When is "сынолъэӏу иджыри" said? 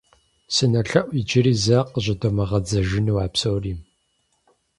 0.55-1.53